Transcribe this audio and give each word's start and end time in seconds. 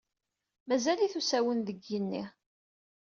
Mazal-it 0.67 1.15
usawen 1.19 1.59
deg 1.67 1.77
yigenni. 1.81 2.23